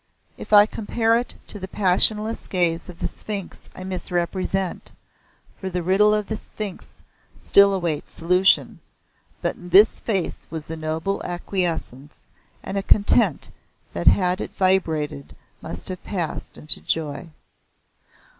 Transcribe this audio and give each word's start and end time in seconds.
If 0.35 0.51
I 0.51 0.65
compare 0.65 1.15
it 1.15 1.35
to 1.45 1.59
the 1.59 1.67
passionless 1.67 2.47
gaze 2.47 2.89
of 2.89 2.97
the 3.01 3.07
Sphinx 3.07 3.69
I 3.75 3.83
misrepresent, 3.83 4.91
for 5.59 5.69
the 5.69 5.83
Riddle 5.83 6.11
of 6.11 6.25
the 6.25 6.37
Sphinx 6.37 7.03
still 7.37 7.71
awaits 7.71 8.11
solution, 8.11 8.79
but 9.43 9.55
in 9.57 9.69
this 9.69 9.99
face 9.99 10.47
was 10.49 10.71
a 10.71 10.75
noble 10.75 11.21
acquiescence 11.23 12.25
and 12.63 12.79
a 12.79 12.81
content 12.81 13.51
that 13.93 14.07
had 14.07 14.41
it 14.41 14.55
vibrated 14.55 15.35
must 15.61 15.87
have 15.89 16.03
passed 16.03 16.57
into 16.57 16.81
joy. 16.81 17.29